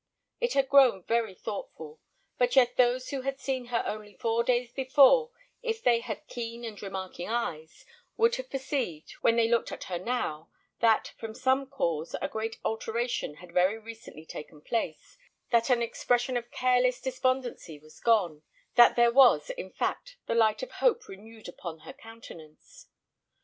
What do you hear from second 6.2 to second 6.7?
keen